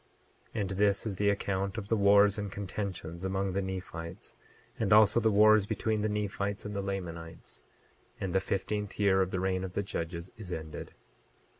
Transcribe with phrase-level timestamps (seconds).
[0.55, 4.35] 28:9 And this is the account of the wars and contentions among the Nephites,
[4.79, 7.61] and also the wars between the Nephites and the Lamanites;
[8.19, 10.95] and the fifteenth year of the reign of the judges is ended.